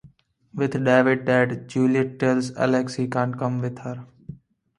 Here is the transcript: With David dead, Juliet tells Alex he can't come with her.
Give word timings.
With 0.51 0.83
David 0.83 1.25
dead, 1.25 1.67
Juliet 1.67 2.17
tells 2.17 2.55
Alex 2.55 2.95
he 2.95 3.07
can't 3.07 3.37
come 3.37 3.61
with 3.61 3.77
her. 3.77 4.07